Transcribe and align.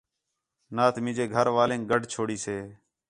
نات 0.75 0.95
مینجے 1.03 1.25
گھر 1.35 1.47
والینک 1.55 1.83
گڈھ 1.91 2.05
چھڑیسے 2.11 2.57